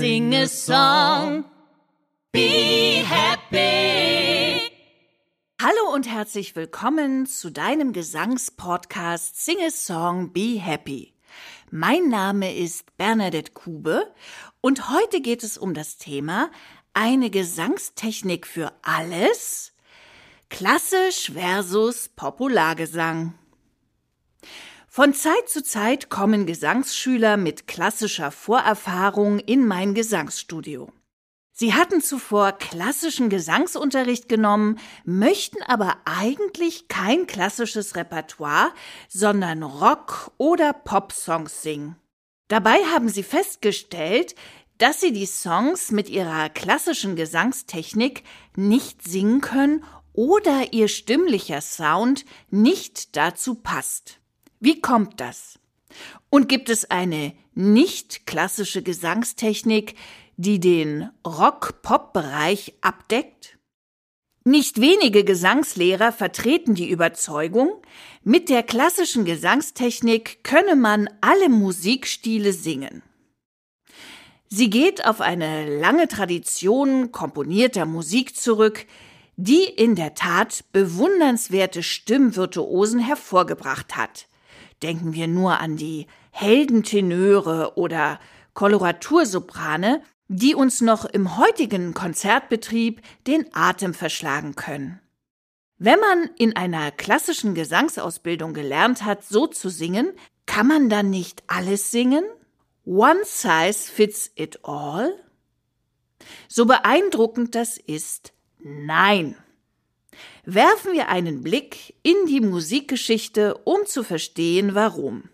Sing 0.00 0.34
a 0.34 0.48
song. 0.48 1.44
Be 2.32 3.04
happy. 3.04 4.62
Hallo 5.60 5.94
und 5.94 6.08
herzlich 6.08 6.56
willkommen 6.56 7.26
zu 7.26 7.50
deinem 7.50 7.92
Gesangspodcast 7.92 9.44
Sing 9.44 9.58
a 9.60 9.70
Song, 9.70 10.32
Be 10.32 10.58
Happy. 10.58 11.12
Mein 11.70 12.08
Name 12.08 12.56
ist 12.56 12.96
Bernadette 12.96 13.52
Kube 13.52 14.10
und 14.62 14.88
heute 14.88 15.20
geht 15.20 15.44
es 15.44 15.58
um 15.58 15.74
das 15.74 15.98
Thema 15.98 16.50
eine 16.94 17.28
Gesangstechnik 17.28 18.46
für 18.46 18.72
alles, 18.80 19.74
klassisch 20.48 21.30
versus 21.34 22.08
Populargesang. 22.08 23.34
Von 24.92 25.14
Zeit 25.14 25.48
zu 25.48 25.62
Zeit 25.62 26.10
kommen 26.10 26.46
Gesangsschüler 26.46 27.36
mit 27.36 27.68
klassischer 27.68 28.32
Vorerfahrung 28.32 29.38
in 29.38 29.64
mein 29.64 29.94
Gesangsstudio. 29.94 30.90
Sie 31.52 31.74
hatten 31.74 32.00
zuvor 32.00 32.50
klassischen 32.50 33.28
Gesangsunterricht 33.28 34.28
genommen, 34.28 34.80
möchten 35.04 35.62
aber 35.62 35.98
eigentlich 36.06 36.88
kein 36.88 37.28
klassisches 37.28 37.94
Repertoire, 37.94 38.72
sondern 39.08 39.62
Rock- 39.62 40.32
oder 40.38 40.72
Popsongs 40.72 41.62
singen. 41.62 41.94
Dabei 42.48 42.78
haben 42.92 43.08
sie 43.08 43.22
festgestellt, 43.22 44.34
dass 44.78 45.00
sie 45.00 45.12
die 45.12 45.26
Songs 45.26 45.92
mit 45.92 46.08
ihrer 46.08 46.48
klassischen 46.48 47.14
Gesangstechnik 47.14 48.24
nicht 48.56 49.04
singen 49.04 49.40
können 49.40 49.84
oder 50.14 50.72
ihr 50.72 50.88
stimmlicher 50.88 51.60
Sound 51.60 52.24
nicht 52.50 53.16
dazu 53.16 53.54
passt. 53.54 54.19
Wie 54.60 54.80
kommt 54.80 55.20
das? 55.20 55.58
Und 56.28 56.48
gibt 56.48 56.68
es 56.68 56.90
eine 56.90 57.32
nicht 57.54 58.26
klassische 58.26 58.82
Gesangstechnik, 58.82 59.94
die 60.36 60.60
den 60.60 61.10
Rock-Pop-Bereich 61.26 62.74
abdeckt? 62.82 63.58
Nicht 64.44 64.80
wenige 64.80 65.24
Gesangslehrer 65.24 66.12
vertreten 66.12 66.74
die 66.74 66.90
Überzeugung, 66.90 67.82
mit 68.22 68.48
der 68.48 68.62
klassischen 68.62 69.24
Gesangstechnik 69.24 70.44
könne 70.44 70.76
man 70.76 71.08
alle 71.20 71.48
Musikstile 71.48 72.52
singen. 72.52 73.02
Sie 74.48 74.68
geht 74.68 75.04
auf 75.06 75.20
eine 75.20 75.78
lange 75.78 76.08
Tradition 76.08 77.12
komponierter 77.12 77.86
Musik 77.86 78.36
zurück, 78.36 78.86
die 79.36 79.64
in 79.64 79.94
der 79.94 80.14
Tat 80.14 80.64
bewundernswerte 80.72 81.82
Stimmvirtuosen 81.82 83.00
hervorgebracht 83.00 83.96
hat. 83.96 84.26
Denken 84.82 85.12
wir 85.12 85.28
nur 85.28 85.60
an 85.60 85.76
die 85.76 86.06
Heldentenöre 86.30 87.76
oder 87.76 88.18
Koloratursoprane, 88.54 90.02
die 90.28 90.54
uns 90.54 90.80
noch 90.80 91.04
im 91.04 91.36
heutigen 91.36 91.92
Konzertbetrieb 91.92 93.02
den 93.26 93.46
Atem 93.52 93.94
verschlagen 93.94 94.54
können. 94.54 95.00
Wenn 95.76 95.98
man 95.98 96.30
in 96.36 96.56
einer 96.56 96.90
klassischen 96.90 97.54
Gesangsausbildung 97.54 98.54
gelernt 98.54 99.04
hat, 99.04 99.24
so 99.24 99.46
zu 99.46 99.70
singen, 99.70 100.12
kann 100.46 100.66
man 100.66 100.88
dann 100.88 101.10
nicht 101.10 101.42
alles 101.46 101.90
singen? 101.90 102.24
One 102.84 103.20
size 103.24 103.90
fits 103.90 104.30
it 104.34 104.60
all? 104.62 105.14
So 106.48 106.66
beeindruckend 106.66 107.54
das 107.54 107.78
ist, 107.78 108.32
nein. 108.58 109.36
Werfen 110.44 110.92
wir 110.92 111.08
einen 111.08 111.42
Blick 111.42 111.94
in 112.02 112.16
die 112.26 112.40
Musikgeschichte, 112.40 113.56
um 113.64 113.84
zu 113.86 114.02
verstehen, 114.02 114.74
warum. 114.74 115.28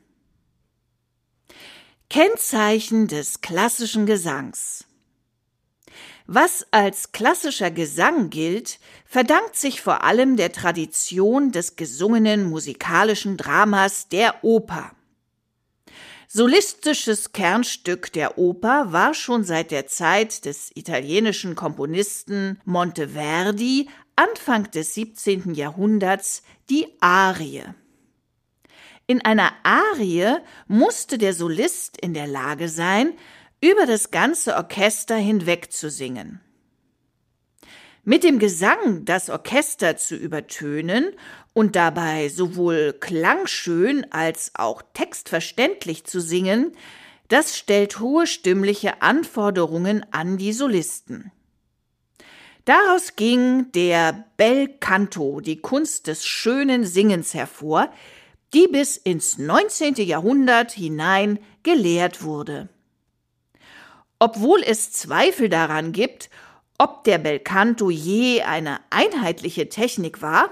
Kennzeichen 2.08 3.08
des 3.08 3.40
klassischen 3.40 4.06
Gesangs. 4.06 4.84
Was 6.26 6.66
als 6.72 7.12
klassischer 7.12 7.70
Gesang 7.70 8.30
gilt, 8.30 8.80
verdankt 9.04 9.54
sich 9.54 9.80
vor 9.80 10.02
allem 10.02 10.36
der 10.36 10.50
Tradition 10.50 11.52
des 11.52 11.76
gesungenen 11.76 12.44
musikalischen 12.44 13.36
Dramas 13.36 14.08
der 14.08 14.42
Oper. 14.42 14.90
Solistisches 16.28 17.30
Kernstück 17.30 18.12
der 18.12 18.38
Oper 18.38 18.92
war 18.92 19.14
schon 19.14 19.44
seit 19.44 19.70
der 19.70 19.86
Zeit 19.86 20.44
des 20.44 20.72
italienischen 20.74 21.54
Komponisten 21.54 22.60
Monteverdi 22.64 23.88
Anfang 24.16 24.70
des 24.70 24.94
17. 24.94 25.52
Jahrhunderts 25.52 26.42
die 26.70 26.86
Arie. 27.00 27.64
In 29.06 29.22
einer 29.24 29.52
Arie 29.62 30.38
musste 30.66 31.18
der 31.18 31.34
Solist 31.34 32.00
in 32.00 32.14
der 32.14 32.26
Lage 32.26 32.70
sein, 32.70 33.12
über 33.60 33.84
das 33.84 34.10
ganze 34.10 34.56
Orchester 34.56 35.16
hinweg 35.16 35.70
zu 35.70 35.90
singen. 35.90 36.40
Mit 38.04 38.24
dem 38.24 38.38
Gesang 38.38 39.04
das 39.04 39.28
Orchester 39.28 39.98
zu 39.98 40.16
übertönen 40.16 41.12
und 41.52 41.76
dabei 41.76 42.30
sowohl 42.30 42.94
klangschön 42.98 44.06
als 44.12 44.52
auch 44.54 44.82
textverständlich 44.94 46.04
zu 46.04 46.20
singen, 46.20 46.72
das 47.28 47.58
stellt 47.58 48.00
hohe 48.00 48.26
stimmliche 48.26 49.02
Anforderungen 49.02 50.06
an 50.10 50.38
die 50.38 50.52
Solisten. 50.52 51.32
Daraus 52.66 53.14
ging 53.14 53.70
der 53.70 54.24
Bel 54.36 54.66
Canto, 54.66 55.40
die 55.40 55.60
Kunst 55.60 56.08
des 56.08 56.26
schönen 56.26 56.84
Singens 56.84 57.32
hervor, 57.32 57.92
die 58.52 58.66
bis 58.66 58.96
ins 58.96 59.38
19. 59.38 59.94
Jahrhundert 59.94 60.72
hinein 60.72 61.38
gelehrt 61.62 62.24
wurde. 62.24 62.68
Obwohl 64.18 64.64
es 64.64 64.90
Zweifel 64.90 65.48
daran 65.48 65.92
gibt, 65.92 66.28
ob 66.76 67.04
der 67.04 67.18
Bel 67.18 67.38
Canto 67.38 67.88
je 67.88 68.42
eine 68.42 68.80
einheitliche 68.90 69.68
Technik 69.68 70.20
war, 70.20 70.50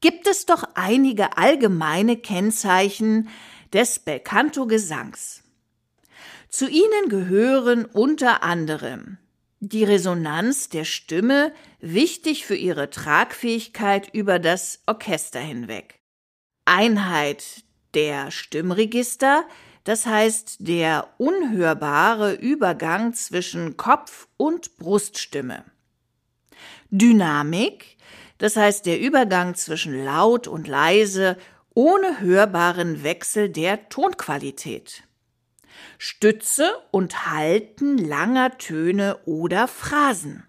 gibt 0.00 0.26
es 0.26 0.46
doch 0.46 0.64
einige 0.74 1.38
allgemeine 1.38 2.16
Kennzeichen 2.16 3.28
des 3.72 4.00
Bel 4.00 4.18
Canto 4.18 4.66
Gesangs. 4.66 5.44
Zu 6.48 6.68
ihnen 6.68 7.08
gehören 7.08 7.84
unter 7.84 8.42
anderem 8.42 9.18
die 9.60 9.84
Resonanz 9.84 10.68
der 10.68 10.84
Stimme 10.84 11.52
wichtig 11.80 12.44
für 12.44 12.56
ihre 12.56 12.90
Tragfähigkeit 12.90 14.08
über 14.12 14.38
das 14.38 14.82
Orchester 14.86 15.40
hinweg. 15.40 16.00
Einheit 16.64 17.64
der 17.94 18.30
Stimmregister, 18.30 19.44
das 19.84 20.06
heißt 20.06 20.56
der 20.60 21.08
unhörbare 21.18 22.34
Übergang 22.34 23.14
zwischen 23.14 23.76
Kopf 23.76 24.28
und 24.36 24.76
Bruststimme. 24.78 25.64
Dynamik, 26.90 27.96
das 28.38 28.56
heißt 28.56 28.86
der 28.86 29.00
Übergang 29.00 29.54
zwischen 29.54 30.04
laut 30.04 30.48
und 30.48 30.68
leise 30.68 31.36
ohne 31.74 32.20
hörbaren 32.20 33.02
Wechsel 33.02 33.48
der 33.48 33.88
Tonqualität. 33.88 35.03
Stütze 35.98 36.74
und 36.90 37.26
Halten 37.30 37.98
langer 37.98 38.58
Töne 38.58 39.18
oder 39.24 39.68
Phrasen. 39.68 40.44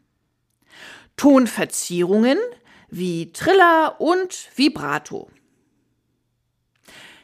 Tonverzierungen 1.18 2.38
wie 2.90 3.32
Triller 3.32 3.96
und 4.00 4.50
Vibrato. 4.56 5.30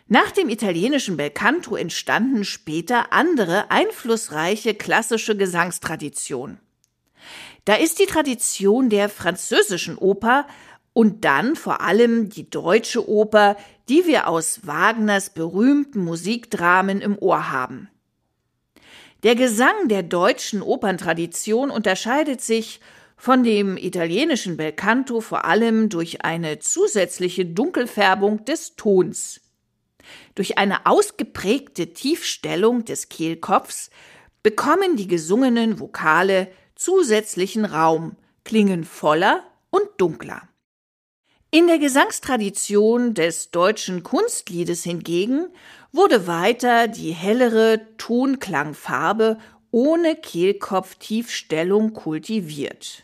Nach 0.08 0.32
dem 0.32 0.50
italienischen 0.50 1.16
Belcanto 1.16 1.76
entstanden 1.76 2.44
später 2.44 3.14
andere 3.14 3.72
einflussreiche 3.72 4.74
klassische 4.74 5.38
Gesangstraditionen. 5.38 6.60
Da 7.64 7.76
ist 7.76 8.00
die 8.00 8.08
Tradition 8.08 8.90
der 8.90 9.08
französischen 9.08 9.98
Oper 9.98 10.48
und 10.94 11.24
dann 11.24 11.56
vor 11.56 11.82
allem 11.82 12.30
die 12.30 12.50
deutsche 12.50 13.08
Oper, 13.08 13.56
die 13.88 14.06
wir 14.06 14.28
aus 14.28 14.68
Wagners 14.68 15.30
berühmten 15.30 16.04
Musikdramen 16.04 17.02
im 17.02 17.18
Ohr 17.18 17.52
haben. 17.52 17.90
Der 19.24 19.36
Gesang 19.36 19.88
der 19.88 20.02
deutschen 20.02 20.64
Operntradition 20.64 21.70
unterscheidet 21.70 22.42
sich 22.42 22.80
von 23.16 23.44
dem 23.44 23.78
italienischen 23.78 24.58
Belcanto 24.58 25.22
vor 25.22 25.46
allem 25.46 25.90
durch 25.90 26.26
eine 26.26 26.58
zusätzliche 26.58 27.46
Dunkelfärbung 27.46 28.46
des 28.46 28.76
Tons. 28.76 29.42
Durch 30.34 30.58
eine 30.58 30.88
ausgeprägte 30.88 31.94
Tiefstellung 31.94 32.84
des 32.84 33.10
Kehlkopfs 33.10 33.92
bekommen 34.42 34.96
die 34.96 35.08
gesungenen 35.08 35.80
Vokale 35.80 36.48
zusätzlichen 36.74 37.66
Raum, 37.66 38.16
klingen 38.44 38.84
voller 38.84 39.44
und 39.70 39.88
dunkler. 39.98 40.51
In 41.54 41.68
der 41.68 41.80
Gesangstradition 41.80 43.14
des 43.14 43.52
deutschen 43.52 44.04
Kunstliedes 44.04 44.86
hingegen 44.86 45.48
wurde 45.92 46.26
weiter 46.26 46.88
die 46.88 47.12
hellere 47.12 47.82
Tonklangfarbe 47.98 49.38
ohne 49.70 50.16
Kehlkopftiefstellung 50.16 51.92
kultiviert. 51.92 53.04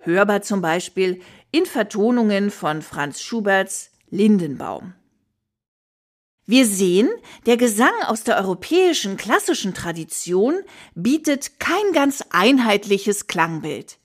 Hörbar 0.00 0.42
zum 0.42 0.60
Beispiel 0.60 1.22
in 1.50 1.64
Vertonungen 1.64 2.50
von 2.50 2.82
Franz 2.82 3.22
Schuberts 3.22 3.90
Lindenbaum. 4.10 4.92
Wir 6.44 6.66
sehen, 6.66 7.08
der 7.46 7.56
Gesang 7.56 7.94
aus 8.04 8.22
der 8.22 8.36
europäischen 8.36 9.16
klassischen 9.16 9.72
Tradition 9.72 10.60
bietet 10.94 11.58
kein 11.58 11.92
ganz 11.94 12.22
einheitliches 12.28 13.28
Klangbild. 13.28 13.96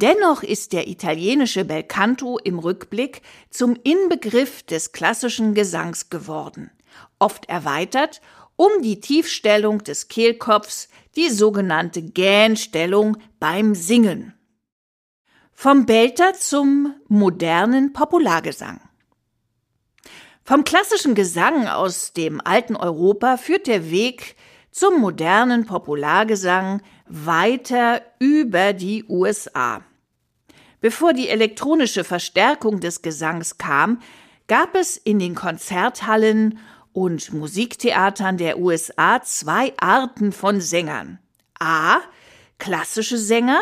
Dennoch 0.00 0.44
ist 0.44 0.72
der 0.74 0.86
italienische 0.86 1.64
Belcanto 1.64 2.38
im 2.38 2.60
Rückblick 2.60 3.20
zum 3.50 3.76
Inbegriff 3.82 4.62
des 4.62 4.92
klassischen 4.92 5.54
Gesangs 5.54 6.08
geworden, 6.08 6.70
oft 7.18 7.48
erweitert 7.48 8.20
um 8.54 8.70
die 8.80 9.00
Tiefstellung 9.00 9.82
des 9.82 10.06
Kehlkopfs, 10.06 10.88
die 11.16 11.30
sogenannte 11.30 12.00
Gähnstellung 12.00 13.16
beim 13.40 13.74
Singen. 13.74 14.34
Vom 15.52 15.84
Belter 15.84 16.34
zum 16.34 16.94
modernen 17.08 17.92
Populargesang. 17.92 18.80
Vom 20.44 20.62
klassischen 20.62 21.16
Gesang 21.16 21.66
aus 21.66 22.12
dem 22.12 22.40
alten 22.40 22.76
Europa 22.76 23.36
führt 23.36 23.66
der 23.66 23.90
Weg 23.90 24.36
zum 24.70 25.00
modernen 25.00 25.66
Populargesang 25.66 26.82
weiter 27.06 28.02
über 28.18 28.72
die 28.72 29.04
USA. 29.08 29.82
Bevor 30.80 31.12
die 31.12 31.28
elektronische 31.28 32.04
Verstärkung 32.04 32.80
des 32.80 33.02
Gesangs 33.02 33.58
kam, 33.58 34.00
gab 34.46 34.74
es 34.74 34.96
in 34.96 35.18
den 35.18 35.34
Konzerthallen 35.34 36.58
und 36.92 37.32
Musiktheatern 37.32 38.38
der 38.38 38.58
USA 38.58 39.22
zwei 39.22 39.72
Arten 39.78 40.32
von 40.32 40.60
Sängern. 40.60 41.18
A. 41.58 41.98
Klassische 42.58 43.18
Sänger, 43.18 43.60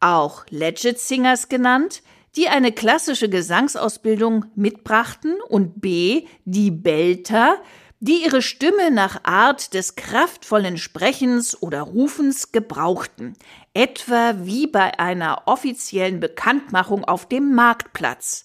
auch 0.00 0.44
Legit 0.50 0.98
Singers 0.98 1.48
genannt, 1.48 2.02
die 2.36 2.48
eine 2.48 2.72
klassische 2.72 3.28
Gesangsausbildung 3.28 4.46
mitbrachten 4.56 5.36
und 5.48 5.80
B. 5.80 6.26
die 6.44 6.70
Belter, 6.70 7.60
die 8.06 8.22
ihre 8.22 8.42
Stimme 8.42 8.90
nach 8.90 9.24
Art 9.24 9.72
des 9.72 9.96
kraftvollen 9.96 10.76
Sprechens 10.76 11.62
oder 11.62 11.80
Rufens 11.80 12.52
gebrauchten, 12.52 13.32
etwa 13.72 14.34
wie 14.42 14.66
bei 14.66 14.98
einer 14.98 15.44
offiziellen 15.46 16.20
Bekanntmachung 16.20 17.06
auf 17.06 17.26
dem 17.26 17.54
Marktplatz. 17.54 18.44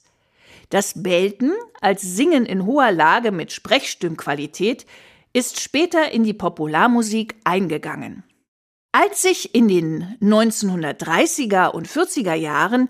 Das 0.69 1.03
Belten 1.03 1.51
als 1.81 2.01
Singen 2.03 2.45
in 2.45 2.65
hoher 2.65 2.94
Lage 2.94 3.33
mit 3.33 3.51
Sprechstimmqualität 3.51 4.85
ist 5.33 5.59
später 5.59 6.09
in 6.09 6.23
die 6.23 6.33
Popularmusik 6.33 7.35
eingegangen. 7.44 8.23
Als 8.94 9.23
sich 9.23 9.53
in 9.53 9.67
den 9.67 10.17
1930er 10.21 11.71
und 11.71 11.85
40er 11.85 12.33
Jahren 12.33 12.88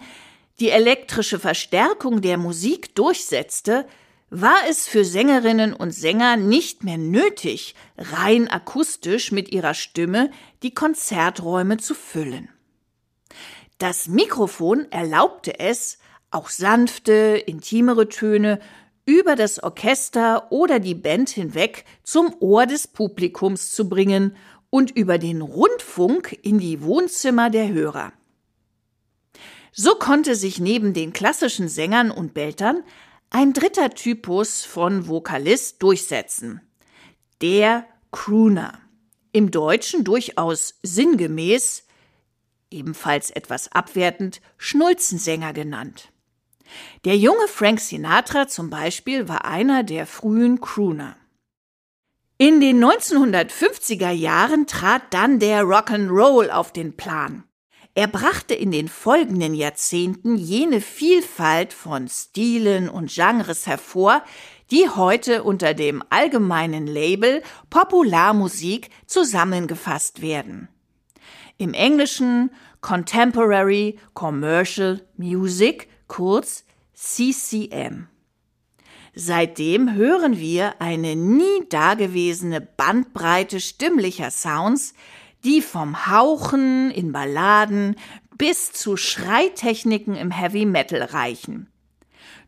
die 0.60 0.69
elektrische 0.69 1.39
Verstärkung 1.39 2.21
der 2.21 2.38
Musik 2.38 2.94
durchsetzte, 2.94 3.88
war 4.30 4.58
es 4.70 4.88
für 4.88 5.06
Sängerinnen 5.06 5.74
und 5.74 5.92
Sänger 5.92 6.38
nicht 6.38 6.84
mehr 6.84 6.98
nötig, 6.98 7.76
rein 7.98 8.48
akustisch 8.48 9.31
mit 9.31 9.52
ihrer 9.52 9.74
Stimme 9.74 10.31
die 10.62 10.74
Konzerträume 10.74 11.78
zu 11.78 11.96
füllen. 11.96 12.50
Das 13.80 14.08
Mikrofon 14.08 14.92
erlaubte 14.92 15.60
es, 15.60 16.00
auch 16.31 16.50
sanfte, 16.50 17.42
intimere 17.48 18.10
Töne 18.10 18.60
über 19.06 19.36
das 19.36 19.64
Orchester 19.64 20.52
oder 20.52 20.80
die 20.80 20.94
Band 20.94 21.30
hinweg 21.30 21.86
zum 22.04 22.36
Ohr 22.40 22.68
des 22.68 22.88
Publikums 22.88 23.72
zu 23.72 23.90
bringen 23.90 24.36
und 24.70 24.92
über 24.92 25.18
den 25.18 25.42
Rundfunk 25.42 26.38
in 26.44 26.60
die 26.60 26.84
Wohnzimmer 26.84 27.50
der 27.50 27.70
Hörer. 27.70 28.14
So 29.72 29.96
konnte 29.96 30.36
sich 30.36 30.60
neben 30.60 30.94
den 30.94 31.14
klassischen 31.14 31.70
Sängern 31.70 32.12
und 32.12 32.34
Beltern 32.34 32.84
ein 33.31 33.54
dritter 33.54 33.92
Typus 33.92 34.66
von 34.66 35.08
Vokalist 35.08 35.81
durchsetzen. 35.84 36.62
Der 37.42 37.86
Crooner. 38.12 38.80
Im 39.31 39.52
Deutschen 39.52 40.04
durchaus 40.04 40.80
sinngemäß, 40.81 41.84
ebenfalls 42.72 43.30
etwas 43.30 43.72
abwertend, 43.72 44.42
Schnulzensänger 44.58 45.54
genannt. 45.54 46.12
Der 47.06 47.18
junge 47.18 47.48
Frank 47.48 47.80
Sinatra 47.80 48.48
zum 48.48 48.70
Beispiel 48.70 49.28
war 49.28 49.46
einer 49.46 49.84
der 49.84 50.08
frühen 50.08 50.60
Crooner. 50.60 51.16
In 52.38 52.62
den 52.62 52.84
1950er 52.84 54.12
Jahren 54.12 54.66
trat 54.66 55.14
dann 55.14 55.40
der 55.40 55.64
Rock'n'Roll 55.64 56.50
auf 56.50 56.72
den 56.72 56.96
Plan. 56.96 57.44
Er 57.96 58.08
brachte 58.08 58.54
in 58.54 58.72
den 58.72 58.88
folgenden 58.88 59.54
Jahrzehnten 59.54 60.38
jene 60.38 60.80
Vielfalt 60.80 61.74
von 61.74 62.08
Stilen 62.08 62.88
und 62.88 63.12
Genres 63.12 63.68
hervor, 63.68 64.24
die 64.72 64.88
heute 64.88 65.44
unter 65.44 65.74
dem 65.74 66.04
allgemeinen 66.10 66.86
Label 66.86 67.42
Popularmusik 67.70 68.90
zusammengefasst 69.08 70.22
werden. 70.22 70.70
Im 71.58 71.74
Englischen 71.74 72.52
Contemporary 72.82 73.98
Commercial 74.14 75.02
Music, 75.18 75.90
kurz 76.08 76.64
CCM. 76.94 78.08
Seitdem 79.16 79.96
hören 79.96 80.38
wir 80.38 80.80
eine 80.80 81.16
nie 81.16 81.68
dagewesene 81.68 82.62
Bandbreite 82.62 83.60
stimmlicher 83.60 84.32
Sounds, 84.32 84.94
die 85.44 85.62
vom 85.62 86.08
Hauchen 86.08 86.92
in 86.92 87.12
Balladen 87.12 87.96
bis 88.38 88.72
zu 88.72 88.98
Schreitechniken 88.98 90.16
im 90.16 90.32
Heavy 90.32 90.66
Metal 90.66 91.02
reichen. 91.02 91.70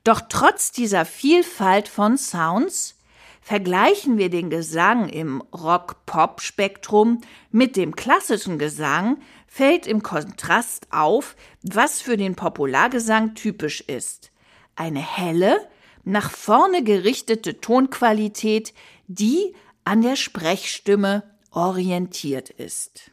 Doch 0.03 0.21
trotz 0.29 0.71
dieser 0.71 1.05
Vielfalt 1.05 1.87
von 1.87 2.17
Sounds 2.17 2.97
vergleichen 3.41 4.17
wir 4.17 4.29
den 4.29 4.49
Gesang 4.49 5.09
im 5.09 5.41
Rock-Pop-Spektrum 5.53 7.21
mit 7.51 7.75
dem 7.75 7.95
klassischen 7.95 8.59
Gesang, 8.59 9.17
fällt 9.47 9.87
im 9.87 10.01
Kontrast 10.01 10.87
auf, 10.91 11.35
was 11.61 12.01
für 12.01 12.17
den 12.17 12.35
Populargesang 12.35 13.35
typisch 13.35 13.81
ist. 13.81 14.31
Eine 14.75 15.01
helle, 15.01 15.67
nach 16.03 16.31
vorne 16.31 16.83
gerichtete 16.83 17.59
Tonqualität, 17.59 18.73
die 19.07 19.53
an 19.83 20.01
der 20.01 20.15
Sprechstimme 20.15 21.23
orientiert 21.51 22.49
ist. 22.49 23.11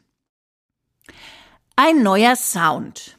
Ein 1.75 2.01
neuer 2.01 2.35
Sound. 2.35 3.17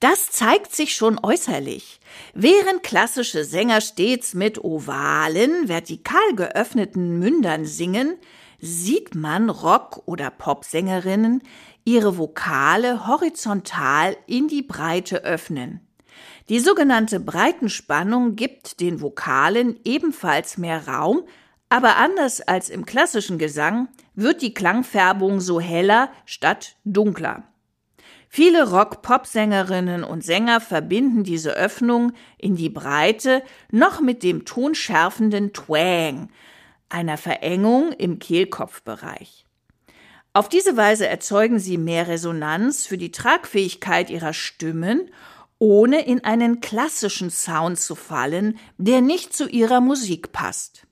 Das 0.00 0.30
zeigt 0.30 0.74
sich 0.74 0.94
schon 0.94 1.18
äußerlich. 1.22 1.98
Während 2.34 2.82
klassische 2.82 3.44
Sänger 3.44 3.80
stets 3.80 4.34
mit 4.34 4.62
ovalen, 4.62 5.68
vertikal 5.68 6.34
geöffneten 6.36 7.18
Mündern 7.18 7.64
singen, 7.64 8.18
sieht 8.60 9.14
man 9.14 9.48
Rock- 9.50 10.02
oder 10.06 10.30
Popsängerinnen 10.30 11.42
ihre 11.84 12.18
Vokale 12.18 13.06
horizontal 13.06 14.16
in 14.26 14.48
die 14.48 14.62
Breite 14.62 15.24
öffnen. 15.24 15.80
Die 16.48 16.60
sogenannte 16.60 17.20
Breitenspannung 17.20 18.36
gibt 18.36 18.80
den 18.80 19.00
Vokalen 19.00 19.80
ebenfalls 19.84 20.58
mehr 20.58 20.86
Raum 20.86 21.24
aber 21.74 21.96
anders 21.96 22.40
als 22.40 22.70
im 22.70 22.86
klassischen 22.86 23.36
Gesang 23.36 23.88
wird 24.14 24.42
die 24.42 24.54
Klangfärbung 24.54 25.40
so 25.40 25.58
heller 25.58 26.08
statt 26.24 26.76
dunkler. 26.84 27.42
Viele 28.28 28.70
Rock-Pop-Sängerinnen 28.70 30.04
und 30.04 30.22
Sänger 30.22 30.60
verbinden 30.60 31.24
diese 31.24 31.50
Öffnung 31.54 32.12
in 32.38 32.54
die 32.54 32.68
Breite 32.68 33.42
noch 33.72 34.00
mit 34.00 34.22
dem 34.22 34.44
tonschärfenden 34.44 35.52
Twang, 35.52 36.28
einer 36.90 37.16
Verengung 37.16 37.90
im 37.90 38.20
Kehlkopfbereich. 38.20 39.44
Auf 40.32 40.48
diese 40.48 40.76
Weise 40.76 41.08
erzeugen 41.08 41.58
sie 41.58 41.76
mehr 41.76 42.06
Resonanz 42.06 42.86
für 42.86 42.98
die 42.98 43.10
Tragfähigkeit 43.10 44.10
ihrer 44.10 44.32
Stimmen, 44.32 45.10
ohne 45.58 46.06
in 46.06 46.22
einen 46.22 46.60
klassischen 46.60 47.30
Sound 47.30 47.80
zu 47.80 47.96
fallen, 47.96 48.60
der 48.78 49.00
nicht 49.00 49.34
zu 49.34 49.48
ihrer 49.48 49.80
Musik 49.80 50.30
passt. 50.30 50.86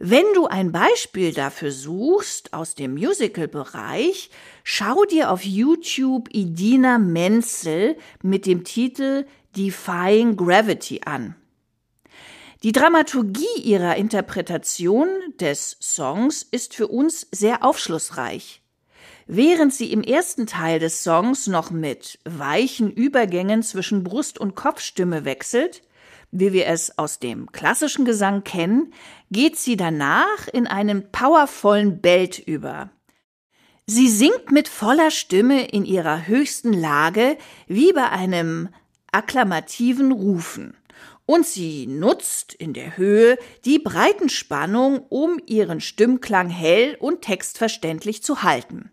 Wenn 0.00 0.24
du 0.32 0.46
ein 0.46 0.70
Beispiel 0.70 1.32
dafür 1.32 1.72
suchst 1.72 2.52
aus 2.52 2.76
dem 2.76 2.94
Musical-Bereich, 2.94 4.30
schau 4.62 5.04
dir 5.04 5.32
auf 5.32 5.44
YouTube 5.44 6.28
Idina 6.32 6.98
Menzel 6.98 7.96
mit 8.22 8.46
dem 8.46 8.62
Titel 8.62 9.26
Defying 9.56 10.36
Gravity 10.36 11.00
an. 11.04 11.34
Die 12.62 12.70
Dramaturgie 12.70 13.60
ihrer 13.60 13.96
Interpretation 13.96 15.08
des 15.40 15.76
Songs 15.80 16.44
ist 16.48 16.74
für 16.74 16.86
uns 16.86 17.26
sehr 17.32 17.64
aufschlussreich. 17.64 18.62
Während 19.26 19.74
sie 19.74 19.92
im 19.92 20.02
ersten 20.02 20.46
Teil 20.46 20.78
des 20.78 21.02
Songs 21.02 21.48
noch 21.48 21.72
mit 21.72 22.20
weichen 22.24 22.88
Übergängen 22.92 23.64
zwischen 23.64 24.04
Brust- 24.04 24.38
und 24.38 24.54
Kopfstimme 24.54 25.24
wechselt, 25.24 25.82
wie 26.30 26.52
wir 26.52 26.66
es 26.66 26.98
aus 26.98 27.18
dem 27.18 27.50
klassischen 27.52 28.04
Gesang 28.04 28.44
kennen, 28.44 28.92
geht 29.30 29.56
sie 29.56 29.76
danach 29.76 30.48
in 30.52 30.66
einen 30.66 31.10
powervollen 31.10 32.00
Belt 32.00 32.38
über. 32.38 32.90
Sie 33.86 34.08
singt 34.08 34.52
mit 34.52 34.68
voller 34.68 35.10
Stimme 35.10 35.66
in 35.68 35.84
ihrer 35.86 36.26
höchsten 36.26 36.74
Lage 36.74 37.38
wie 37.66 37.92
bei 37.92 38.10
einem 38.10 38.68
akklamativen 39.12 40.12
Rufen. 40.12 40.74
und 41.24 41.46
sie 41.46 41.86
nutzt 41.86 42.54
in 42.54 42.72
der 42.72 42.96
Höhe 42.96 43.36
die 43.66 43.78
Breitenspannung, 43.78 45.00
um 45.10 45.38
ihren 45.44 45.82
Stimmklang 45.82 46.48
hell 46.48 46.96
und 46.98 47.20
textverständlich 47.20 48.22
zu 48.22 48.42
halten. 48.42 48.90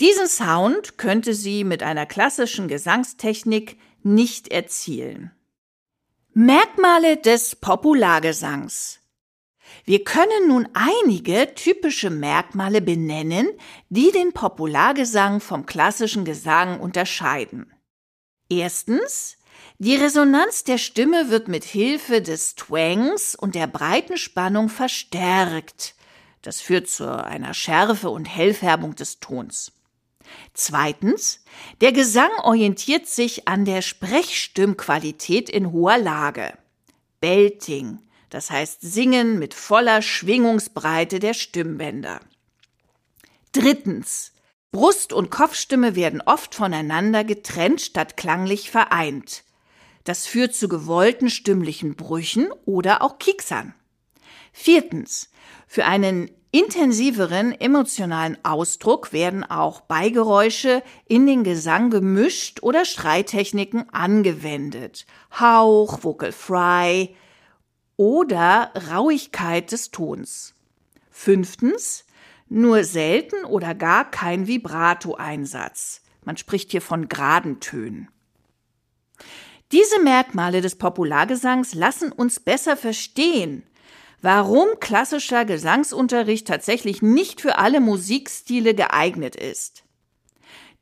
Diesen 0.00 0.26
Sound 0.26 0.98
könnte 0.98 1.34
sie 1.34 1.62
mit 1.62 1.84
einer 1.84 2.06
klassischen 2.06 2.66
Gesangstechnik 2.66 3.76
nicht 4.02 4.48
erzielen. 4.48 5.30
Merkmale 6.40 7.16
des 7.16 7.56
Populargesangs. 7.56 9.00
Wir 9.84 10.04
können 10.04 10.46
nun 10.46 10.68
einige 10.72 11.52
typische 11.56 12.10
Merkmale 12.10 12.80
benennen, 12.80 13.48
die 13.88 14.12
den 14.12 14.32
Populargesang 14.32 15.40
vom 15.40 15.66
klassischen 15.66 16.24
Gesang 16.24 16.78
unterscheiden. 16.78 17.74
Erstens 18.48 19.36
die 19.78 19.96
Resonanz 19.96 20.62
der 20.62 20.78
Stimme 20.78 21.28
wird 21.28 21.48
mit 21.48 21.64
Hilfe 21.64 22.22
des 22.22 22.54
Twangs 22.54 23.34
und 23.34 23.56
der 23.56 23.66
breiten 23.66 24.16
Spannung 24.16 24.68
verstärkt. 24.68 25.96
Das 26.42 26.60
führt 26.60 26.88
zu 26.88 27.24
einer 27.24 27.52
Schärfe 27.52 28.10
und 28.10 28.26
Hellfärbung 28.26 28.94
des 28.94 29.18
Tons. 29.18 29.72
Zweitens, 30.54 31.44
der 31.80 31.92
Gesang 31.92 32.30
orientiert 32.42 33.06
sich 33.06 33.48
an 33.48 33.64
der 33.64 33.82
Sprechstimmqualität 33.82 35.48
in 35.48 35.72
hoher 35.72 35.98
Lage. 35.98 36.56
Belting, 37.20 37.98
das 38.30 38.50
heißt 38.50 38.80
Singen 38.80 39.38
mit 39.38 39.54
voller 39.54 40.02
Schwingungsbreite 40.02 41.18
der 41.18 41.34
Stimmbänder. 41.34 42.20
Drittens, 43.52 44.32
Brust- 44.70 45.12
und 45.12 45.30
Kopfstimme 45.30 45.96
werden 45.96 46.20
oft 46.20 46.54
voneinander 46.54 47.24
getrennt 47.24 47.80
statt 47.80 48.16
klanglich 48.16 48.70
vereint. 48.70 49.44
Das 50.04 50.26
führt 50.26 50.54
zu 50.54 50.68
gewollten 50.68 51.30
stimmlichen 51.30 51.94
Brüchen 51.94 52.50
oder 52.64 53.02
auch 53.02 53.18
Kieksern. 53.18 53.74
Viertens. 54.52 55.30
Für 55.66 55.84
einen 55.84 56.30
intensiveren 56.50 57.52
emotionalen 57.58 58.38
Ausdruck 58.44 59.12
werden 59.12 59.44
auch 59.44 59.82
Beigeräusche 59.82 60.82
in 61.06 61.26
den 61.26 61.44
Gesang 61.44 61.90
gemischt 61.90 62.62
oder 62.62 62.84
Schreitechniken 62.84 63.88
angewendet. 63.92 65.06
Hauch, 65.38 66.02
Vocal 66.02 66.32
Fry 66.32 67.14
oder 67.96 68.72
Rauigkeit 68.90 69.72
des 69.72 69.90
Tons. 69.90 70.54
Fünftens. 71.10 72.04
Nur 72.50 72.84
selten 72.84 73.44
oder 73.44 73.74
gar 73.74 74.10
kein 74.10 74.46
Vibrato-Einsatz. 74.46 76.00
Man 76.24 76.38
spricht 76.38 76.70
hier 76.70 76.80
von 76.80 77.08
geraden 77.08 77.60
Tönen. 77.60 78.08
Diese 79.70 80.00
Merkmale 80.00 80.62
des 80.62 80.76
Populargesangs 80.76 81.74
lassen 81.74 82.10
uns 82.10 82.40
besser 82.40 82.74
verstehen, 82.74 83.64
warum 84.20 84.68
klassischer 84.80 85.44
Gesangsunterricht 85.44 86.46
tatsächlich 86.46 87.02
nicht 87.02 87.40
für 87.40 87.58
alle 87.58 87.80
Musikstile 87.80 88.74
geeignet 88.74 89.36
ist. 89.36 89.84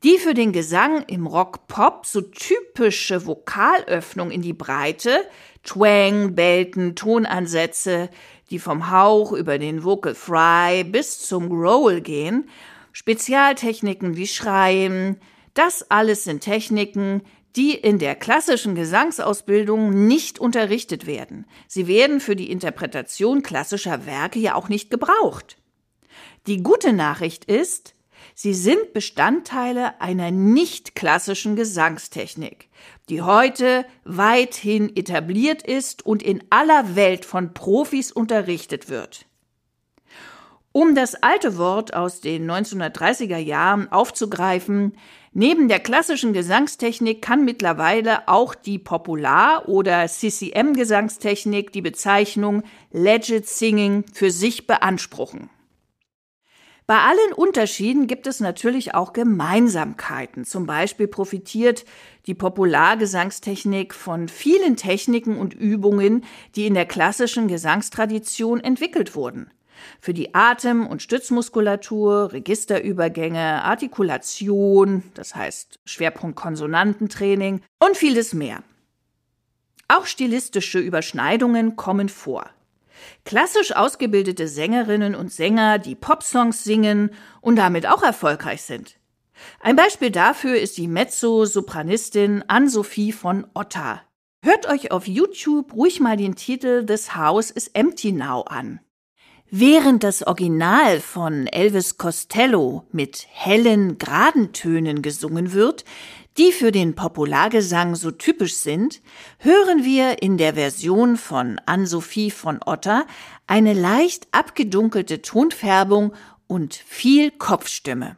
Die 0.03 0.17
für 0.17 0.33
den 0.33 0.51
Gesang 0.51 1.03
im 1.07 1.25
Rock-Pop 1.25 2.05
so 2.05 2.21
typische 2.21 3.25
Vokalöffnung 3.25 4.29
in 4.29 4.41
die 4.41 4.53
Breite, 4.53 5.25
Twang, 5.63 6.35
Belten, 6.35 6.95
Tonansätze, 6.95 8.09
die 8.51 8.59
vom 8.59 8.91
Hauch 8.91 9.31
über 9.31 9.57
den 9.57 9.83
Vocal 9.83 10.13
Fry 10.13 10.83
bis 10.83 11.25
zum 11.27 11.49
Growl 11.49 12.01
gehen, 12.01 12.47
Spezialtechniken 12.93 14.15
wie 14.15 14.27
Schreien, 14.27 15.19
das 15.53 15.89
alles 15.89 16.23
sind 16.23 16.41
Techniken, 16.41 17.23
die 17.57 17.73
in 17.73 17.97
der 17.97 18.13
klassischen 18.13 18.75
Gesangsausbildung 18.75 20.07
nicht 20.07 20.37
unterrichtet 20.37 21.07
werden. 21.07 21.47
Sie 21.67 21.87
werden 21.87 22.19
für 22.19 22.35
die 22.35 22.51
Interpretation 22.51 23.41
klassischer 23.41 24.05
Werke 24.05 24.37
ja 24.37 24.53
auch 24.53 24.69
nicht 24.69 24.91
gebraucht. 24.91 25.57
Die 26.45 26.61
gute 26.61 26.93
Nachricht 26.93 27.45
ist, 27.45 27.95
sie 28.35 28.53
sind 28.53 28.93
Bestandteile 28.93 29.99
einer 29.99 30.29
nicht 30.29 30.93
klassischen 30.93 31.55
Gesangstechnik, 31.55 32.69
die 33.09 33.23
heute 33.23 33.85
weithin 34.03 34.95
etabliert 34.95 35.63
ist 35.63 36.05
und 36.05 36.21
in 36.21 36.43
aller 36.51 36.95
Welt 36.95 37.25
von 37.25 37.55
Profis 37.55 38.11
unterrichtet 38.11 38.87
wird. 38.87 39.25
Um 40.71 40.93
das 40.93 41.15
alte 41.15 41.57
Wort 41.57 41.95
aus 41.95 42.21
den 42.21 42.47
1930er 42.49 43.37
Jahren 43.37 43.91
aufzugreifen, 43.91 44.95
neben 45.37 45.67
der 45.67 45.79
klassischen 45.79 46.33
Gesangstechnik 46.33 47.21
kann 47.21 47.45
mittlerweile 47.45 48.27
auch 48.27 48.55
die 48.55 48.79
Popular- 48.79 49.69
oder 49.69 50.07
CCM-Gesangstechnik 50.07 51.71
die 51.71 51.83
Bezeichnung 51.83 52.63
Legit 52.91 53.47
Singing 53.47 54.03
für 54.11 54.31
sich 54.31 54.65
beanspruchen. 54.65 55.51
Bei 56.87 57.01
allen 57.01 57.33
Unterschieden 57.35 58.07
gibt 58.07 58.25
es 58.25 58.39
natürlich 58.39 58.95
auch 58.95 59.13
Gemeinsamkeiten. 59.13 60.43
Zum 60.43 60.65
Beispiel 60.65 61.07
profitiert 61.07 61.85
die 62.25 62.33
Populargesangstechnik 62.33 63.93
von 63.93 64.29
vielen 64.29 64.75
Techniken 64.75 65.37
und 65.37 65.53
Übungen, 65.53 66.23
die 66.55 66.65
in 66.65 66.73
der 66.73 66.87
klassischen 66.87 67.47
Gesangstradition 67.47 68.59
entwickelt 68.59 69.15
wurden 69.15 69.51
für 69.99 70.13
die 70.13 70.33
Atem- 70.35 70.87
und 70.87 71.01
Stützmuskulatur, 71.01 72.31
Registerübergänge, 72.33 73.63
Artikulation, 73.63 75.03
das 75.13 75.35
heißt 75.35 75.79
Schwerpunkt 75.85 76.35
Konsonantentraining 76.35 77.61
und 77.79 77.97
vieles 77.97 78.33
mehr. 78.33 78.63
Auch 79.87 80.05
stilistische 80.05 80.79
Überschneidungen 80.79 81.75
kommen 81.75 82.09
vor. 82.09 82.49
Klassisch 83.25 83.75
ausgebildete 83.75 84.47
Sängerinnen 84.47 85.15
und 85.15 85.31
Sänger, 85.31 85.79
die 85.79 85.95
Popsongs 85.95 86.63
singen 86.63 87.11
und 87.41 87.55
damit 87.55 87.87
auch 87.87 88.03
erfolgreich 88.03 88.63
sind. 88.63 88.97
Ein 89.59 89.75
Beispiel 89.75 90.11
dafür 90.11 90.57
ist 90.59 90.77
die 90.77 90.87
Mezzo-Sopranistin 90.87 92.43
Ann-Sophie 92.47 93.11
von 93.11 93.47
Otta. 93.53 94.01
Hört 94.43 94.67
euch 94.67 94.91
auf 94.91 95.07
YouTube 95.07 95.73
ruhig 95.73 95.99
mal 95.99 96.17
den 96.17 96.35
Titel 96.35 96.85
This 96.85 97.15
House 97.15 97.51
is 97.51 97.67
Empty 97.69 98.11
Now 98.11 98.41
an. 98.43 98.79
Während 99.49 100.03
das 100.03 100.27
Original 100.27 100.99
von 100.99 101.47
Elvis 101.47 101.97
Costello 101.97 102.85
mit 102.91 103.25
hellen, 103.31 103.97
geraden 103.97 104.51
Tönen 104.51 105.01
gesungen 105.01 105.53
wird, 105.53 105.85
die 106.37 106.51
für 106.51 106.73
den 106.73 106.95
Populargesang 106.95 107.95
so 107.95 108.11
typisch 108.11 108.55
sind, 108.55 109.01
hören 109.39 109.85
wir 109.85 110.21
in 110.21 110.37
der 110.37 110.55
Version 110.55 111.15
von 111.15 111.61
Ann-Sophie 111.65 112.29
von 112.29 112.59
Otter 112.65 113.07
eine 113.47 113.73
leicht 113.73 114.27
abgedunkelte 114.33 115.21
Tonfärbung 115.21 116.13
und 116.47 116.75
viel 116.75 117.31
Kopfstimme. 117.31 118.17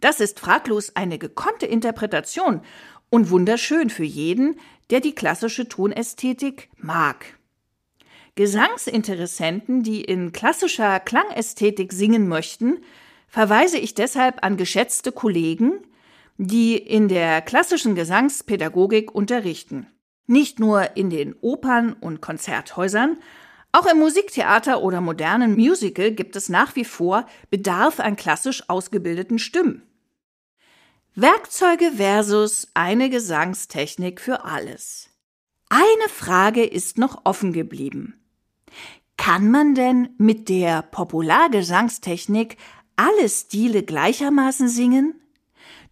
Das 0.00 0.20
ist 0.20 0.40
fraglos 0.40 0.94
eine 0.94 1.18
gekonnte 1.18 1.64
Interpretation 1.64 2.60
und 3.08 3.30
wunderschön 3.30 3.88
für 3.88 4.04
jeden, 4.04 4.60
der 4.90 5.00
die 5.00 5.14
klassische 5.14 5.68
Tonästhetik 5.68 6.68
mag. 6.76 7.38
Gesangsinteressenten, 8.36 9.82
die 9.82 10.02
in 10.02 10.32
klassischer 10.32 10.98
Klangästhetik 10.98 11.92
singen 11.92 12.26
möchten, 12.26 12.78
verweise 13.28 13.78
ich 13.78 13.94
deshalb 13.94 14.44
an 14.44 14.56
geschätzte 14.56 15.12
Kollegen, 15.12 15.86
die 16.36 16.76
in 16.76 17.08
der 17.08 17.42
klassischen 17.42 17.94
Gesangspädagogik 17.94 19.14
unterrichten. 19.14 19.86
Nicht 20.26 20.58
nur 20.58 20.96
in 20.96 21.10
den 21.10 21.34
Opern 21.40 21.92
und 21.92 22.20
Konzerthäusern, 22.20 23.18
auch 23.70 23.86
im 23.86 23.98
Musiktheater 23.98 24.82
oder 24.82 25.00
modernen 25.00 25.54
Musical 25.54 26.12
gibt 26.12 26.36
es 26.36 26.48
nach 26.48 26.76
wie 26.76 26.84
vor 26.84 27.26
Bedarf 27.50 27.98
an 28.00 28.16
klassisch 28.16 28.68
ausgebildeten 28.68 29.38
Stimmen. 29.38 29.82
Werkzeuge 31.16 31.92
versus 31.96 32.68
eine 32.74 33.10
Gesangstechnik 33.10 34.20
für 34.20 34.44
alles. 34.44 35.10
Eine 35.68 36.08
Frage 36.08 36.64
ist 36.64 36.98
noch 36.98 37.24
offen 37.24 37.52
geblieben. 37.52 38.23
Kann 39.16 39.50
man 39.50 39.74
denn 39.74 40.10
mit 40.18 40.48
der 40.48 40.82
Populargesangstechnik 40.82 42.56
alle 42.96 43.28
Stile 43.28 43.82
gleichermaßen 43.82 44.68
singen? 44.68 45.20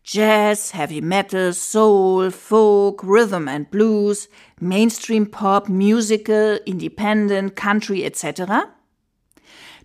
Jazz, 0.04 0.74
Heavy 0.74 1.00
Metal, 1.00 1.52
Soul, 1.52 2.32
Folk, 2.32 3.04
Rhythm 3.04 3.46
and 3.46 3.70
Blues, 3.70 4.28
Mainstream 4.58 5.30
Pop, 5.30 5.68
Musical, 5.68 6.60
Independent, 6.64 7.54
Country 7.54 8.02
etc. 8.02 8.64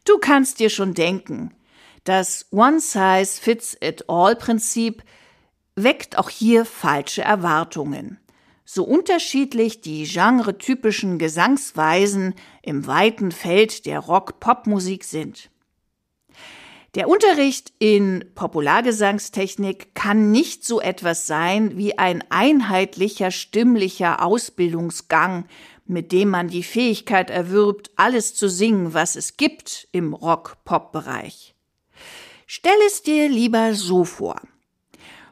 Du 0.06 0.18
kannst 0.18 0.60
dir 0.60 0.72
schon 0.72 0.96
denken, 0.96 1.54
das 2.04 2.48
One-Size-Fits-It-All-Prinzip 2.52 5.04
weckt 5.76 6.18
auch 6.18 6.30
hier 6.30 6.66
falsche 6.66 7.22
Erwartungen 7.22 8.20
so 8.70 8.84
unterschiedlich 8.84 9.80
die 9.80 10.04
genretypischen 10.04 11.20
Gesangsweisen 11.20 12.36
im 12.62 12.86
weiten 12.86 13.32
Feld 13.32 13.86
der 13.86 14.00
Rock-Pop-Musik 14.00 15.06
sind. 15.06 15.50
Der 16.94 17.08
Unterricht 17.08 17.72
in 17.80 18.26
Populargesangstechnik 18.36 19.96
kann 19.96 20.32
nicht 20.32 20.66
so 20.66 20.82
etwas 20.82 21.28
sein 21.28 21.78
wie 21.78 21.98
ein 21.98 22.26
einheitlicher 22.30 23.32
stimmlicher 23.32 24.22
Ausbildungsgang, 24.22 25.46
mit 25.86 26.12
dem 26.12 26.30
man 26.30 26.50
die 26.50 26.64
Fähigkeit 26.64 27.30
erwirbt, 27.30 27.92
alles 27.96 28.36
zu 28.36 28.50
singen, 28.50 28.94
was 28.94 29.16
es 29.16 29.38
gibt 29.38 29.88
im 29.94 30.14
Rock-Pop-Bereich. 30.14 31.56
Stell 32.48 32.78
es 32.86 33.02
dir 33.02 33.30
lieber 33.30 33.74
so 33.76 34.04
vor. 34.04 34.42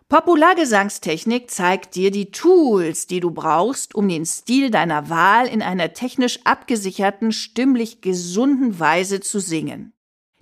Populargesangstechnik 0.07 1.49
zeigt 1.49 1.95
dir 1.95 2.11
die 2.11 2.29
Tools, 2.29 3.07
die 3.07 3.19
du 3.19 3.31
brauchst, 3.31 3.95
um 3.95 4.07
den 4.07 4.23
Stil 4.23 4.69
deiner 4.69 5.09
Wahl 5.09 5.47
in 5.47 5.63
einer 5.63 5.93
technisch 5.93 6.39
abgesicherten, 6.43 7.31
stimmlich 7.31 8.01
gesunden 8.01 8.79
Weise 8.79 9.19
zu 9.19 9.39
singen. 9.39 9.93